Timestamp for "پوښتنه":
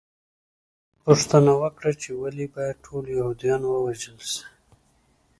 1.03-1.51